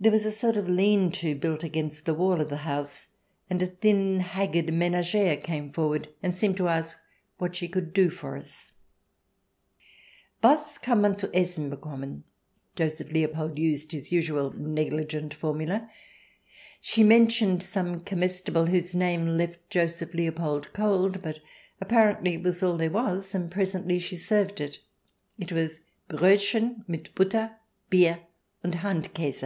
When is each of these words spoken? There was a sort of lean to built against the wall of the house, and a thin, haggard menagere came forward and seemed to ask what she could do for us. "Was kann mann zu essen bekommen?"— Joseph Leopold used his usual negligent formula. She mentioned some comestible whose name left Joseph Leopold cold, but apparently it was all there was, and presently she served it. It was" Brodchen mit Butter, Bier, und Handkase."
There 0.00 0.10
was 0.10 0.26
a 0.26 0.32
sort 0.32 0.56
of 0.56 0.68
lean 0.68 1.12
to 1.12 1.36
built 1.36 1.62
against 1.62 2.04
the 2.04 2.14
wall 2.14 2.40
of 2.40 2.50
the 2.50 2.56
house, 2.66 3.06
and 3.48 3.62
a 3.62 3.66
thin, 3.66 4.18
haggard 4.18 4.72
menagere 4.74 5.36
came 5.40 5.72
forward 5.72 6.08
and 6.20 6.36
seemed 6.36 6.56
to 6.56 6.66
ask 6.66 6.98
what 7.38 7.54
she 7.54 7.68
could 7.68 7.92
do 7.94 8.10
for 8.10 8.36
us. 8.36 8.72
"Was 10.42 10.78
kann 10.78 11.00
mann 11.02 11.16
zu 11.16 11.28
essen 11.32 11.70
bekommen?"— 11.70 12.24
Joseph 12.74 13.12
Leopold 13.12 13.56
used 13.56 13.92
his 13.92 14.10
usual 14.10 14.50
negligent 14.50 15.32
formula. 15.32 15.88
She 16.80 17.04
mentioned 17.04 17.62
some 17.62 18.00
comestible 18.00 18.66
whose 18.66 18.96
name 18.96 19.36
left 19.36 19.70
Joseph 19.70 20.12
Leopold 20.12 20.72
cold, 20.72 21.22
but 21.22 21.38
apparently 21.80 22.34
it 22.34 22.42
was 22.42 22.64
all 22.64 22.76
there 22.76 22.90
was, 22.90 23.32
and 23.32 23.48
presently 23.48 24.00
she 24.00 24.16
served 24.16 24.60
it. 24.60 24.80
It 25.38 25.52
was" 25.52 25.82
Brodchen 26.10 26.84
mit 26.88 27.14
Butter, 27.14 27.58
Bier, 27.90 28.22
und 28.64 28.74
Handkase." 28.74 29.40